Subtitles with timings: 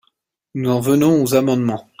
[0.55, 1.87] Nous en venons aux amendements.